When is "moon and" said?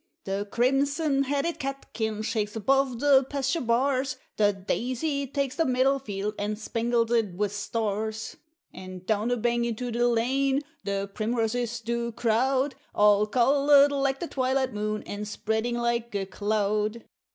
14.73-15.27